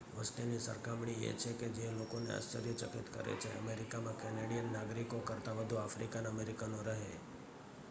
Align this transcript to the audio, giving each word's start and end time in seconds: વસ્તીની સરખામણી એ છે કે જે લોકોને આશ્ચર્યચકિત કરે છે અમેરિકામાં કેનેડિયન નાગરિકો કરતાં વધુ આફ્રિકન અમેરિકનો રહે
વસ્તીની 0.17 0.59
સરખામણી 0.59 1.25
એ 1.25 1.33
છે 1.35 1.51
કે 1.53 1.67
જે 1.75 1.85
લોકોને 1.91 2.29
આશ્ચર્યચકિત 2.33 3.07
કરે 3.13 3.33
છે 3.35 3.49
અમેરિકામાં 3.55 4.19
કેનેડિયન 4.19 4.69
નાગરિકો 4.71 5.17
કરતાં 5.21 5.57
વધુ 5.59 5.75
આફ્રિકન 5.77 6.25
અમેરિકનો 6.25 6.79
રહે 6.83 7.09